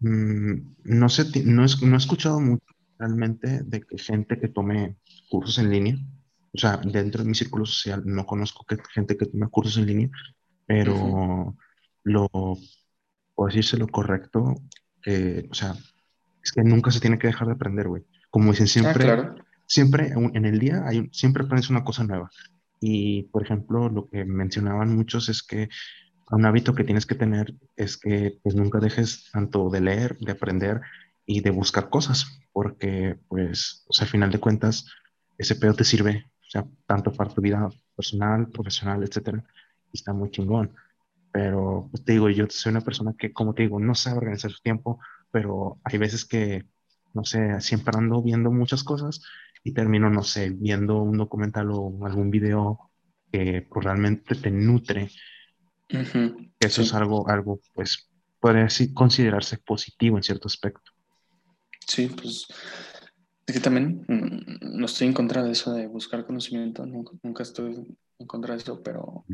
[0.00, 2.64] mm, no, sé, no, no he escuchado mucho
[2.98, 4.96] realmente de que gente que tome
[5.28, 5.96] cursos en línea,
[6.54, 9.86] o sea, dentro de mi círculo social no conozco que, gente que tome cursos en
[9.86, 10.10] línea,
[10.66, 11.54] pero
[12.04, 12.30] lo,
[13.34, 14.54] por decirse lo correcto,
[15.06, 15.74] o sea,
[16.42, 18.04] es que nunca se tiene que dejar de aprender, güey.
[18.30, 19.28] Como dicen ah, siempre,
[19.66, 22.30] siempre en el día hay, siempre aprendes una cosa nueva.
[22.80, 25.68] Y, por ejemplo, lo que mencionaban muchos es que
[26.30, 30.32] un hábito que tienes que tener es que pues nunca dejes tanto de leer, de
[30.32, 30.80] aprender
[31.26, 34.86] y de buscar cosas, porque pues, o sea, al final de cuentas,
[35.38, 39.44] ese pedo te sirve, o sea, tanto para tu vida personal, profesional, etcétera,
[39.92, 40.74] y está muy chingón.
[41.34, 44.52] Pero, pues te digo, yo soy una persona que, como te digo, no sabe organizar
[44.52, 45.00] su tiempo,
[45.32, 46.64] pero hay veces que,
[47.12, 49.20] no sé, siempre ando viendo muchas cosas
[49.64, 52.92] y termino, no sé, viendo un documental o algún video
[53.32, 55.10] que pues, realmente te nutre.
[56.60, 60.92] Eso es algo, algo, pues, podría considerarse positivo en cierto aspecto.
[61.84, 62.46] Sí, pues,
[63.44, 67.74] es que también mm, no estoy en contra de eso de buscar conocimiento, nunca, estoy
[68.20, 69.24] en contra de eso, pero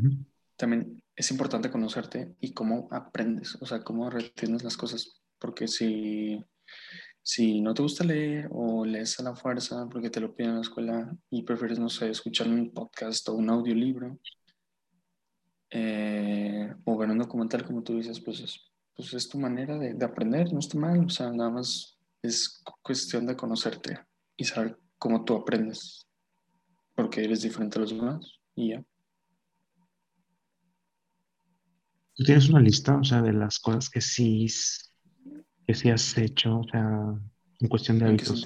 [0.61, 6.39] también es importante conocerte y cómo aprendes, o sea, cómo retienes las cosas, porque si
[7.23, 10.55] si no te gusta leer o lees a la fuerza porque te lo piden en
[10.57, 14.19] la escuela y prefieres, no sé, escuchar un podcast o un audiolibro
[15.71, 19.95] eh, o ver un documental, como tú dices, pues es, pues es tu manera de,
[19.95, 23.99] de, aprender, no está mal, o sea, nada más es cuestión de conocerte
[24.37, 26.07] y saber cómo tú aprendes,
[26.95, 28.83] porque eres diferente a los demás y ya.
[32.15, 34.47] ¿Tú tienes una lista, o sea, de las cosas que sí
[35.65, 37.15] que sí has hecho, o sea,
[37.59, 38.45] en cuestión de hábitos.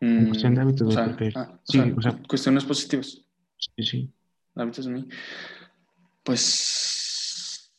[0.00, 3.24] En, cuestión de mm, hábitos, o sea, ah, sí, o sea, cuestiones positivas.
[3.58, 4.14] Sí, sí.
[4.54, 5.08] Hábitos de mí.
[6.22, 7.70] Pues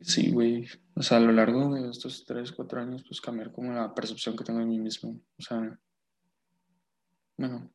[0.00, 0.66] sí, güey.
[0.94, 4.36] O sea, a lo largo de estos tres, cuatro años, pues cambiar como la percepción
[4.36, 5.20] que tengo de mí mismo.
[5.38, 5.78] O sea,
[7.36, 7.70] bueno,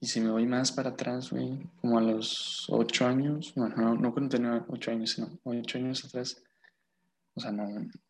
[0.00, 3.94] y si me voy más para atrás, güey, como a los ocho años, bueno, no,
[3.94, 6.42] no cuando tenía ocho años, sino ocho años atrás,
[7.34, 7.66] o sea, no,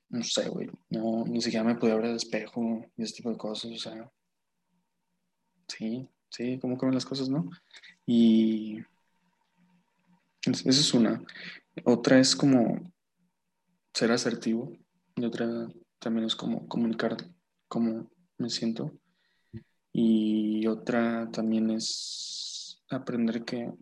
[0.08, 3.36] no sé, güey, no, ni siquiera me podía ver el espejo y ese tipo de
[3.36, 4.10] cosas, o sea,
[5.68, 7.48] sí, sí, cómo comen las cosas, ¿no?
[8.04, 8.80] Y
[10.42, 11.22] esa es una.
[11.84, 12.92] Otra es como
[13.92, 14.72] ser asertivo
[15.16, 15.68] y otra
[15.98, 17.16] también es como comunicar
[17.68, 18.92] cómo me siento.
[19.98, 23.72] Y otra también es aprender que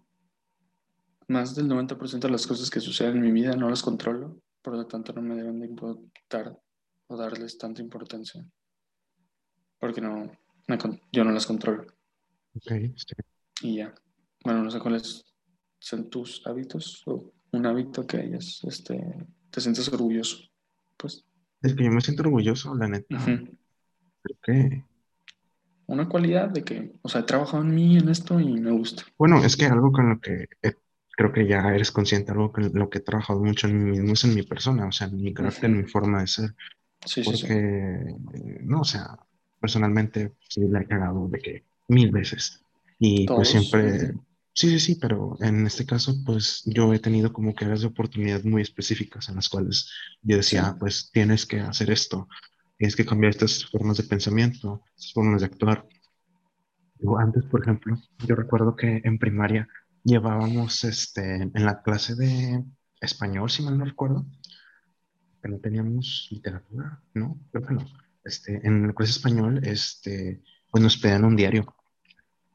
[1.27, 4.75] más del 90% de las cosas que suceden en mi vida no las controlo por
[4.75, 6.59] lo tanto no me deben de importar
[7.07, 8.43] o darles tanta importancia.
[9.79, 10.33] Porque no,
[11.13, 11.83] yo no las controlo.
[12.55, 13.15] Ok, sí.
[13.61, 13.95] Y ya.
[14.43, 15.23] Bueno, no sé cuáles
[15.79, 18.99] son tus hábitos o un hábito que hayas, este,
[19.51, 20.39] te sientes orgulloso.
[20.97, 21.27] Pues.
[21.61, 23.23] Es que yo me siento orgulloso, la neta.
[23.23, 24.85] Creo que
[25.87, 29.05] una cualidad de que, o sea, he trabajado en mí en esto y me gusta.
[29.19, 30.49] Bueno, es que algo con lo que
[31.17, 34.13] creo que ya eres consciente, algo con lo que he trabajado mucho en mí mismo
[34.13, 36.55] es en mi persona, o sea, en mi carácter, en mi forma de ser.
[37.05, 38.57] Sí, Porque, sí, sí.
[38.63, 39.19] no, o sea,
[39.61, 42.63] personalmente sí la he cagado de que mil veces.
[42.99, 44.15] Y pues siempre,
[44.53, 47.89] sí, sí, sí, pero en este caso, pues yo he tenido como que áreas de
[47.89, 49.91] oportunidad muy específicas en las cuales
[50.23, 52.29] yo decía, pues tienes que hacer esto,
[52.77, 55.87] tienes que cambiar estas formas de pensamiento, estas formas de actuar.
[57.19, 59.69] antes, por ejemplo, yo recuerdo que en primaria
[60.03, 62.65] llevábamos este, en la clase de
[63.01, 64.27] español, si mal no recuerdo,
[65.43, 67.39] que no teníamos literatura, ¿no?
[67.53, 67.87] Creo que no.
[68.25, 71.75] Este, en la clase de español, este, pues nos pedían un diario.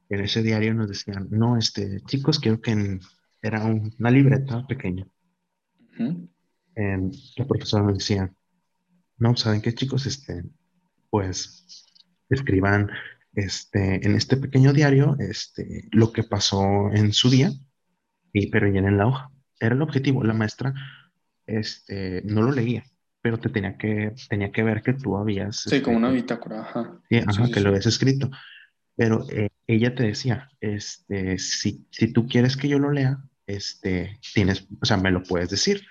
[0.09, 2.99] En ese diario nos decían, no, este, chicos, quiero que
[3.41, 5.07] era una libreta pequeña.
[5.99, 6.27] Uh
[6.79, 7.11] el
[7.47, 8.33] profesor nos decía,
[9.19, 10.05] no, ¿saben qué chicos?
[10.05, 10.43] Este,
[11.09, 11.85] pues
[12.29, 12.89] escriban
[13.33, 17.51] este, en este pequeño diario este, lo que pasó en su día,
[18.33, 19.31] y, pero llenen la hoja.
[19.59, 20.23] Era el objetivo.
[20.23, 20.73] La maestra
[21.45, 22.85] este, no lo leía,
[23.21, 25.61] pero te tenía que, tenía que ver que tú habías...
[25.61, 26.99] Sí, como una bitácora, ajá.
[27.09, 28.29] Sí, ajá, que lo habías escrito.
[28.95, 34.19] Pero eh, ella te decía, este, si, si tú quieres que yo lo lea, este,
[34.33, 35.85] tienes, o sea, me lo puedes decir.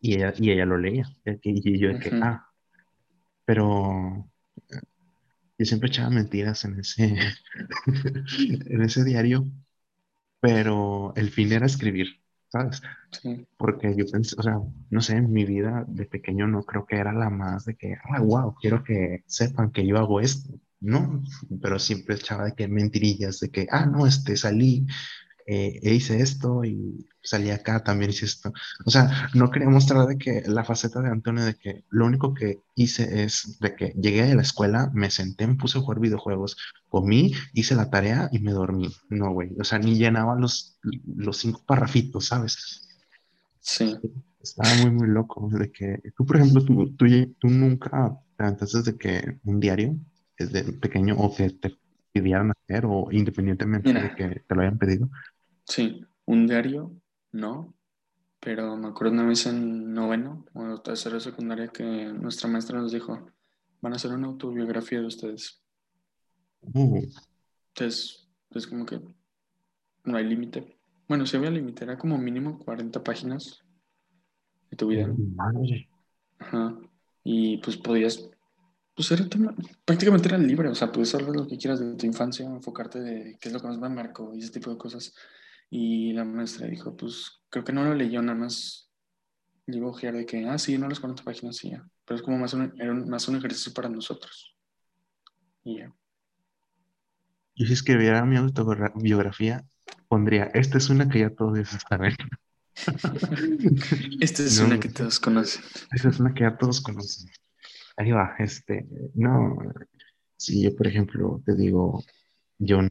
[0.00, 1.06] Y ella, y ella lo leía.
[1.42, 2.46] Y yo de que, ah,
[3.44, 4.30] pero
[5.58, 7.04] yo siempre echaba mentiras en ese,
[8.66, 9.44] en ese diario,
[10.40, 12.80] pero el fin era escribir, ¿sabes?
[13.58, 14.58] Porque yo pensé, o sea,
[14.88, 17.94] no sé, en mi vida de pequeño no creo que era la más de que,
[18.04, 20.58] ah, wow, quiero que sepan que yo hago esto.
[20.80, 21.22] No,
[21.60, 24.86] pero siempre echaba de que mentirillas, de que, ah, no, este, salí
[25.52, 28.52] eh, e hice esto y salí acá, también hice esto.
[28.86, 32.34] O sea, no quería mostrar de que la faceta de Antonio de que lo único
[32.34, 35.98] que hice es de que llegué a la escuela, me senté, me puse a jugar
[35.98, 36.56] videojuegos,
[36.88, 38.94] comí, hice la tarea y me dormí.
[39.08, 39.50] No, güey.
[39.58, 40.78] O sea, ni llenaba los,
[41.16, 42.88] los cinco parrafitos, ¿sabes?
[43.58, 43.98] Sí.
[44.40, 45.48] Estaba muy, muy loco.
[45.50, 47.06] De que tú, por ejemplo, tú, tú,
[47.40, 49.96] tú nunca te levantaste de que un diario
[50.38, 51.76] desde pequeño o que te
[52.12, 55.10] pidieran hacer o independientemente de que te lo hayan pedido.
[55.70, 56.90] Sí, un diario,
[57.30, 57.72] no,
[58.40, 63.30] pero me acuerdo una vez en noveno o tercero secundaria que nuestra maestra nos dijo,
[63.80, 65.62] van a hacer una autobiografía de ustedes.
[66.62, 67.06] Uh.
[67.68, 69.00] Entonces, es como que
[70.02, 70.76] no hay límite.
[71.06, 73.62] Bueno, si había límite, era como mínimo 40 páginas
[74.72, 75.14] de tu vida.
[76.40, 76.80] Ajá.
[77.22, 78.28] Y pues podías,
[78.96, 79.24] pues era
[79.84, 83.38] prácticamente era libre, o sea, puedes hablar lo que quieras de tu infancia, enfocarte de
[83.40, 85.14] qué es lo que más me marcó y ese tipo de cosas.
[85.70, 88.90] Y la maestra dijo, pues creo que no lo leyó, nada más
[89.66, 91.86] llegó a ojear de que, ah, sí, no las 40 páginas, sí, ya.
[92.04, 94.56] Pero es como más un, era más un ejercicio para nosotros.
[95.62, 95.94] Y ya.
[97.54, 99.64] Yo si escribiera mi autobiografía,
[100.08, 102.16] pondría, esta es una que ya todos saben.
[104.20, 105.62] esta es una que todos conocen.
[105.92, 107.30] Esta es una que ya todos conocen.
[107.96, 109.56] Ahí va, este, no,
[110.36, 112.02] si yo, por ejemplo, te digo,
[112.60, 112.90] yo no,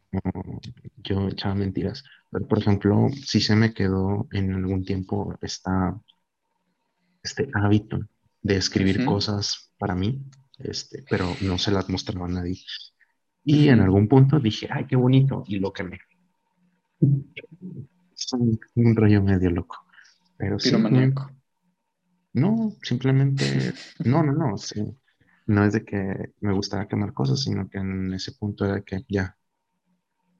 [0.97, 2.03] yo echaba mentiras.
[2.32, 5.97] Pero, por ejemplo, si se me quedó en algún tiempo esta,
[7.23, 7.99] este hábito
[8.41, 10.21] de escribir cosas para mí,
[10.58, 12.60] este, pero no se las mostraba a nadie.
[13.43, 15.99] Y en algún punto dije, ay, qué bonito, y lo que me...
[18.12, 19.77] Es un, rollo medio loco.
[20.38, 20.71] Pero sí,
[22.34, 23.73] no, simplemente,
[24.05, 24.95] no, no, no, sí.
[25.47, 29.03] No es de que me gustara quemar cosas, sino que en ese punto era que
[29.08, 29.36] ya,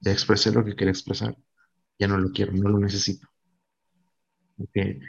[0.00, 1.36] ya expresé lo que quería expresar,
[1.98, 3.28] ya no lo quiero, no lo necesito.
[4.56, 5.00] Porque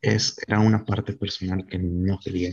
[0.00, 2.52] es, era una parte personal que no quería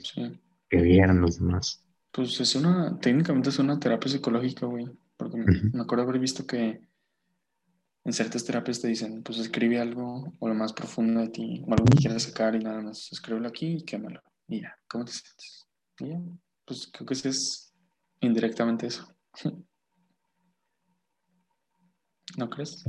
[0.70, 1.86] que vieran los demás.
[2.12, 4.90] Pues es una, técnicamente es una terapia psicológica, güey.
[5.18, 6.82] Porque me acuerdo haber visto que
[8.06, 11.74] en ciertas terapias te dicen, pues escribe algo o lo más profundo de ti, o
[11.74, 14.22] algo que quieras sacar y nada más, escríbelo aquí y quémalo.
[14.48, 15.68] Y ya, ¿cómo te sientes?
[16.00, 16.22] Y ya,
[16.66, 17.74] pues creo que es
[18.20, 19.08] indirectamente eso.
[22.38, 22.84] ¿No crees?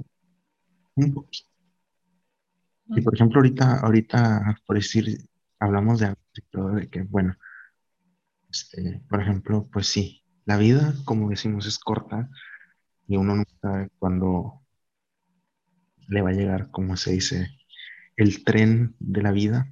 [0.96, 1.48] Un poquito.
[2.88, 5.28] Y por ejemplo, ahorita, ahorita, por decir,
[5.58, 6.14] hablamos de
[6.52, 7.36] de que, bueno,
[8.50, 12.28] este, por ejemplo, pues sí, la vida, como decimos, es corta
[13.08, 14.62] y uno nunca sabe cuándo
[16.08, 17.48] le va a llegar, como se dice,
[18.16, 19.68] el tren de la vida.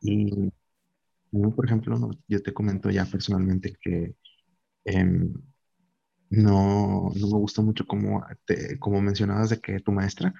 [0.00, 0.50] Y
[1.30, 4.14] por ejemplo, yo te comento ya personalmente que
[4.84, 5.34] em,
[6.30, 8.24] no, no me gusta mucho como,
[8.78, 10.34] como mencionabas de que tu maestra,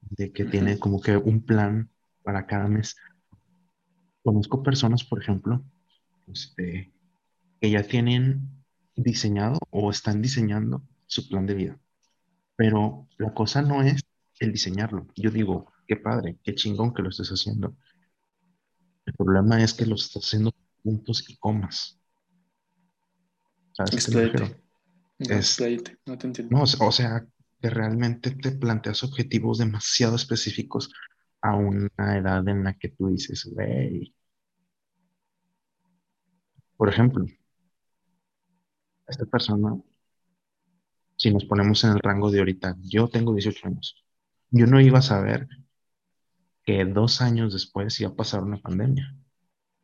[0.00, 1.90] de que tiene como que un plan
[2.22, 2.96] para cada mes.
[4.22, 5.62] Conozco personas, por ejemplo,
[6.26, 6.92] este,
[7.60, 8.48] que ya tienen
[8.96, 11.78] diseñado o están diseñando su plan de vida.
[12.56, 14.02] Pero la cosa no es
[14.40, 15.06] el diseñarlo.
[15.14, 17.76] Yo digo, qué padre, qué chingón que lo estés haciendo.
[19.06, 21.98] El problema es que lo estás haciendo puntos y comas.
[23.72, 24.58] ¿Sabes qué
[25.18, 26.56] no, te entiendo.
[26.56, 27.26] No, o sea,
[27.60, 30.92] que realmente te planteas objetivos demasiado específicos
[31.40, 34.14] a una edad en la que tú dices, güey.
[36.76, 37.26] Por ejemplo,
[39.08, 39.76] esta persona,
[41.16, 44.04] si nos ponemos en el rango de ahorita, yo tengo 18 años,
[44.50, 45.48] yo no iba a saber
[46.64, 49.16] que dos años después iba a pasar una pandemia.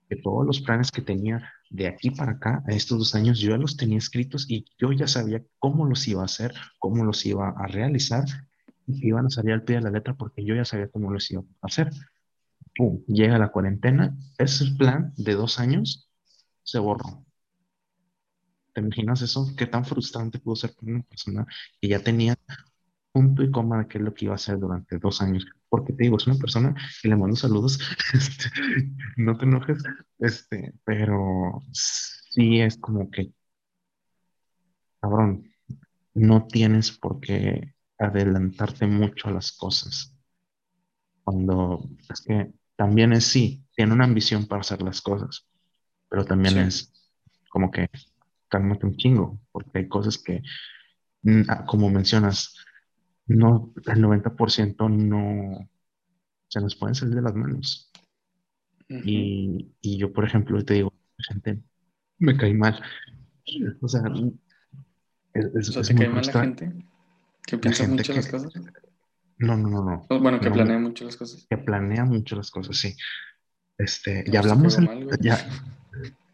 [0.09, 3.51] Que todos los planes que tenía de aquí para acá, a estos dos años, yo
[3.51, 7.27] ya los tenía escritos y yo ya sabía cómo los iba a hacer, cómo los
[7.27, 8.25] iba a realizar
[8.87, 11.11] y que iban a salir al pie de la letra porque yo ya sabía cómo
[11.11, 11.91] los iba a hacer.
[12.77, 16.09] Pum, llega la cuarentena, ese plan de dos años
[16.63, 17.25] se borró.
[18.73, 19.53] ¿Te imaginas eso?
[19.57, 21.45] ¿Qué tan frustrante pudo ser para una persona
[21.81, 22.37] que ya tenía
[23.11, 25.45] punto y coma de qué es lo que iba a hacer durante dos años?
[25.75, 27.81] Porque te digo, es una persona que le mando saludos,
[28.15, 28.49] este,
[29.17, 29.83] no te enojes,
[30.21, 33.33] este, pero sí es como que,
[35.01, 35.51] cabrón,
[36.15, 40.17] no tienes por qué adelantarte mucho a las cosas.
[41.25, 45.45] Cuando es que también es sí, tiene una ambición para hacer las cosas,
[46.09, 46.93] pero también es
[47.49, 47.91] como que
[48.47, 50.41] cálmate un chingo, porque hay cosas que,
[51.23, 52.55] mm, ah, como mencionas,
[53.27, 55.69] no, el 90% no
[56.49, 57.91] se nos pueden salir de las manos.
[58.89, 61.61] y, y, yo, por ejemplo, te digo, gente,
[62.19, 62.81] me cae mal.
[63.81, 64.03] O sea,
[65.33, 66.73] es, o ¿te cae mal la gente?
[67.47, 68.53] ¿Que piensa mucho las cosas?
[69.39, 70.21] No, no, no, no.
[70.21, 71.47] Bueno, que planea mucho las cosas.
[71.49, 72.95] Que planea mucho las cosas, sí.
[73.77, 74.79] Este, ya hablamos,
[75.21, 75.37] ya,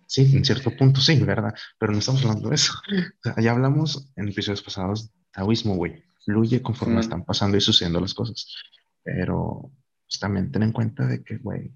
[0.06, 1.54] sí, en cierto punto sí, ¿verdad?
[1.78, 2.74] Pero no estamos hablando de eso.
[3.38, 8.46] ya hablamos en episodios pasados, taoísmo, güey, fluye conforme están pasando y sucediendo las cosas.
[9.02, 9.70] Pero
[10.06, 11.72] pues, también ten en cuenta de que, güey,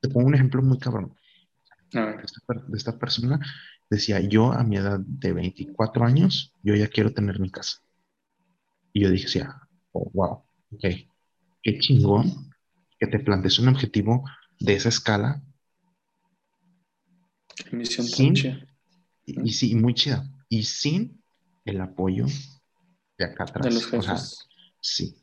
[0.00, 1.14] te pongo un ejemplo muy cabrón.
[1.90, 3.38] De esta, de esta persona
[3.88, 7.78] decía, yo a mi edad de 24 años, yo ya quiero tener mi casa.
[8.92, 10.84] Y yo dije, sí, ah, oh, wow, ok,
[11.62, 12.52] qué chingón
[12.98, 14.24] que te plantees un objetivo
[14.58, 15.42] de esa escala.
[17.72, 18.34] Misión sin,
[19.26, 20.28] y, sí, muy chida.
[20.48, 21.22] Y sin
[21.64, 22.26] el apoyo
[23.26, 23.64] de acá atrás.
[23.64, 24.48] De los jefes.
[24.80, 25.16] sí.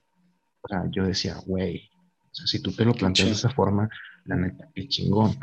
[0.63, 3.89] O sea, yo decía, güey, o sea, si tú te lo planteas de esa forma,
[4.25, 5.37] la neta, qué chingón.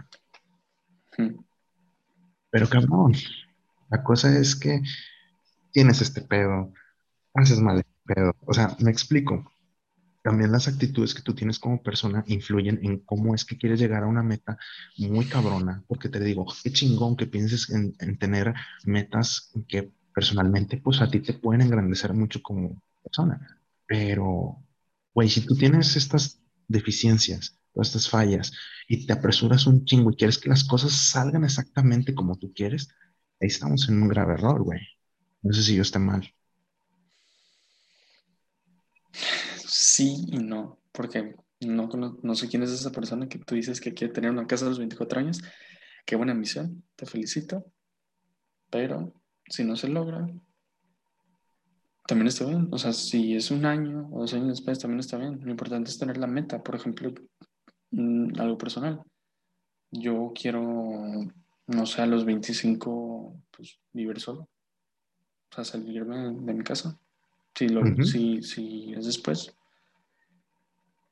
[2.51, 3.15] Pero cabrón,
[3.91, 4.81] la cosa es que
[5.73, 6.73] tienes este pedo,
[7.35, 8.35] haces mal este pedo.
[8.47, 9.53] O sea, me explico.
[10.23, 14.03] También las actitudes que tú tienes como persona influyen en cómo es que quieres llegar
[14.03, 14.59] a una meta
[14.99, 18.53] muy cabrona, porque te digo, qué chingón que pienses en, en tener
[18.85, 23.61] metas que personalmente, pues a ti te pueden engrandecer mucho como persona.
[23.87, 24.57] Pero,
[25.15, 28.53] güey, si tú tienes estas deficiencias, todas estas fallas,
[28.89, 32.89] y te apresuras un chingo y quieres que las cosas salgan exactamente como tú quieres,
[33.41, 34.81] ahí estamos en un grave error, güey.
[35.41, 36.35] No sé si yo esté mal.
[39.69, 41.89] Sí y no, porque no,
[42.25, 44.69] no, sé quién es esa persona que tú dices que quiere tener una casa a
[44.69, 45.41] los 24 años.
[46.05, 47.65] Qué buena misión, te felicito.
[48.69, 49.18] Pero
[49.49, 50.27] si no se logra,
[52.07, 52.69] también está bien.
[52.71, 55.41] O sea, si es un año o dos años después, también está bien.
[55.43, 56.63] Lo importante es tener la meta.
[56.63, 57.13] Por ejemplo,
[57.91, 59.03] mm, algo personal.
[59.91, 60.63] Yo quiero,
[61.67, 64.49] no sé, a los 25, pues vivir solo.
[65.51, 66.99] O sea, salirme de mi casa.
[67.55, 69.53] Si, lo, si, si es después,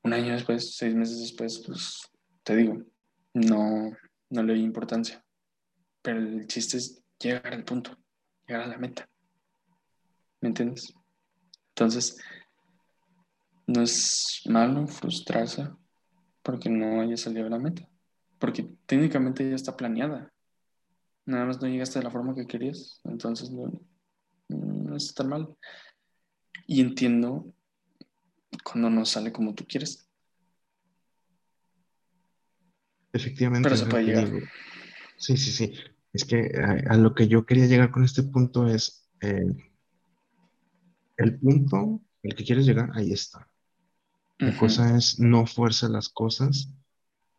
[0.03, 2.09] un año después, seis meses después, pues
[2.43, 2.81] te digo,
[3.33, 3.91] no,
[4.29, 5.23] no le doy importancia.
[6.01, 7.97] Pero el chiste es llegar al punto,
[8.47, 9.09] llegar a la meta.
[10.41, 10.93] ¿Me entiendes?
[11.69, 12.17] Entonces,
[13.65, 15.69] no es malo frustrarse
[16.41, 17.87] porque no haya salido de la meta.
[18.39, 20.31] Porque técnicamente ya está planeada.
[21.25, 23.01] Nada más no llegaste de la forma que querías.
[23.03, 23.71] Entonces, no,
[24.47, 25.55] no es tan mal.
[26.67, 27.53] Y entiendo
[28.63, 30.07] cuando no sale como tú quieres.
[33.11, 33.67] Efectivamente.
[33.67, 34.29] Pero se puede llegar.
[35.17, 35.73] Sí, sí, sí.
[36.13, 36.51] Es que
[36.87, 39.53] a, lo que yo quería llegar con este punto es eh,
[41.17, 43.49] el punto el que quieres llegar, ahí está.
[44.39, 46.69] La cosa es no fuerza las cosas,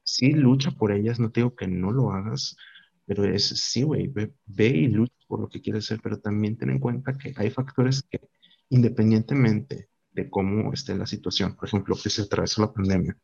[0.02, 2.56] sí lucha por ellas, no te digo que no lo hagas,
[3.06, 6.56] pero es sí, güey, ve, ve y lucha por lo que quieres hacer, pero también
[6.56, 8.20] ten en cuenta que hay factores que
[8.70, 13.16] independientemente de cómo esté la situación, por ejemplo, que se atravesó la pandemia,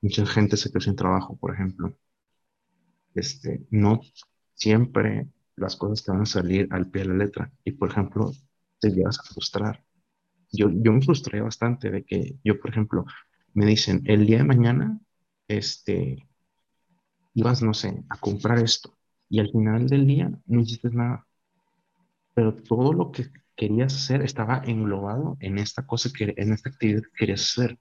[0.00, 1.98] mucha gente se quedó sin trabajo, por ejemplo,
[3.14, 4.00] este, no
[4.54, 8.32] siempre las cosas te van a salir al pie de la letra y, por ejemplo,
[8.80, 9.84] te llegas a frustrar.
[10.52, 13.04] Yo, yo me frustré bastante de que yo, por ejemplo,
[13.52, 14.98] me dicen, el día de mañana,
[15.48, 16.28] este,
[17.34, 18.96] ibas, no sé, a comprar esto
[19.28, 21.26] y al final del día no hiciste nada.
[22.34, 27.02] Pero todo lo que querías hacer estaba englobado en esta cosa, que, en esta actividad
[27.02, 27.78] que querías hacer.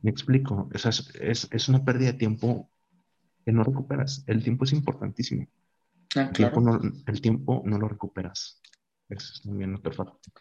[0.00, 2.70] Me explico, o es, es, una pérdida de tiempo
[3.44, 4.24] que no recuperas.
[4.26, 5.46] El tiempo es importantísimo.
[6.16, 8.60] Ah, el, tiempo no, el tiempo no lo recuperas.
[9.08, 10.32] Eso es también otro factor.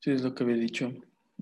[0.00, 0.92] Sí, es lo que había dicho.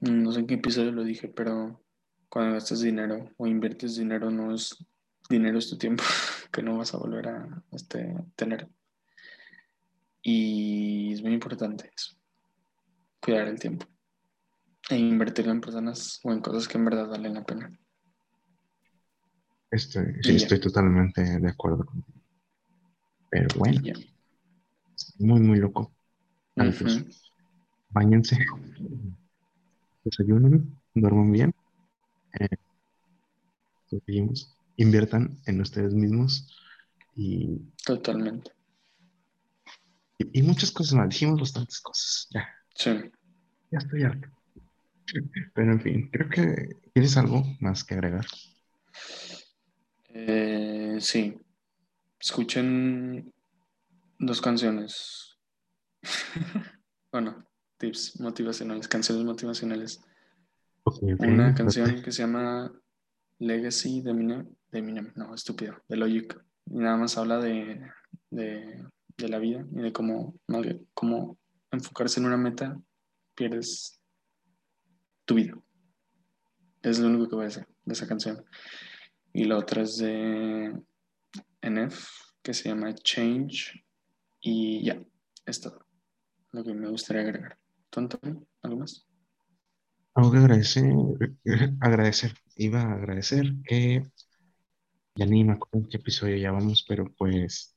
[0.01, 1.83] No sé en qué episodio lo dije, pero
[2.29, 4.77] cuando gastas dinero o inviertes dinero, no es
[5.29, 6.03] dinero, es tu tiempo
[6.53, 8.69] que no vas a volver a este, tener.
[10.23, 12.17] Y es muy importante eso,
[13.21, 13.87] cuidar el tiempo
[14.91, 17.71] e invertirlo en personas o en cosas que en verdad valen la pena.
[19.75, 22.21] Estoy, sí, estoy totalmente de acuerdo contigo.
[23.29, 23.95] Pero bueno, Y ya.
[24.97, 25.93] es muy, muy loco.
[26.57, 26.87] Ujú.
[27.91, 28.39] Báñense,
[30.05, 31.55] desayunen, duerman bien,
[32.41, 32.57] eh,
[34.77, 36.57] inviertan en ustedes mismos
[37.17, 38.53] y, Totalmente.
[40.19, 41.09] y, y muchas cosas más.
[41.09, 42.29] Dijimos bastantes cosas.
[42.33, 43.11] Ya, Sí.
[43.73, 44.29] ya estoy harto.
[45.55, 48.27] Pero en fin, creo que tienes algo más que agregar.
[50.15, 51.35] Eh, sí.
[52.21, 53.35] Escuchen
[54.19, 55.39] dos canciones.
[57.13, 57.45] bueno,
[57.79, 60.01] tips motivacionales, canciones motivacionales.
[61.19, 62.73] Una canción que se llama
[63.39, 66.41] Legacy de Eminem, de Eminem, no, estúpido, de Logic.
[66.67, 67.81] Y nada más habla de,
[68.31, 68.85] de,
[69.17, 70.39] de la vida y de cómo,
[70.95, 71.39] cómo
[71.73, 72.81] enfocarse en una meta,
[73.35, 74.01] pierdes
[75.25, 75.59] tu vida.
[76.83, 78.45] Es lo único que voy a decir de esa canción.
[79.35, 80.81] Y la otra es de
[81.61, 82.09] NF,
[82.41, 83.85] que se llama Change.
[84.41, 85.03] Y ya,
[85.45, 85.85] es todo
[86.53, 87.59] lo que me gustaría agregar.
[87.91, 88.47] ¿Tú, Antonio?
[88.63, 89.07] ¿Algo más?
[90.15, 90.85] Algo que agradecer,
[91.81, 94.05] agradecer, iba a agradecer que
[95.17, 97.77] ya ni me acuerdo en qué episodio ya vamos, pero pues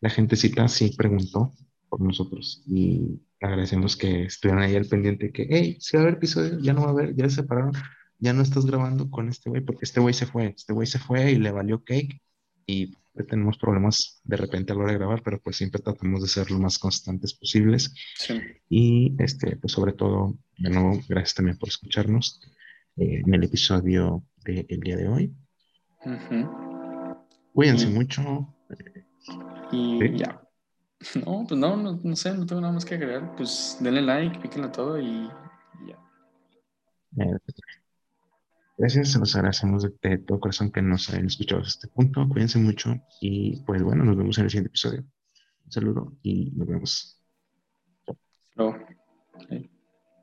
[0.00, 1.54] la gentecita sí preguntó
[1.88, 6.16] por nosotros y agradecemos que estuvieran ahí al pendiente que, hey, si va a haber
[6.16, 7.72] episodio, ya no va a haber, ya se separaron,
[8.18, 10.98] ya no estás grabando con este güey porque este güey se fue, este güey se
[10.98, 12.20] fue y le valió cake
[12.66, 16.22] y pues, tenemos problemas de repente a la hora de grabar, pero pues siempre tratamos
[16.22, 18.40] de ser lo más constantes posibles Sí.
[18.68, 22.40] y este, pues sobre todo, de nuevo, gracias también por escucharnos
[22.96, 25.34] eh, en el episodio del día de hoy.
[26.04, 27.16] Ujú.
[27.52, 28.54] Cuídense Y- mucho.
[29.72, 30.16] Y Sí.
[30.16, 30.42] ya.
[31.24, 33.36] No, pues no, no, no sé, no tengo nada más que agregar.
[33.36, 35.98] Pues denle like, píquenlo todo y, y ya.
[37.24, 37.38] eh,
[38.78, 42.26] gracias, se los agradecemos de, todo corazón que nos hayan escuchado hasta este punto.
[42.28, 45.04] Cuídense mucho y pues bueno, nos vemos en el siguiente episodio.
[45.64, 47.20] Un saludo y nos vemos.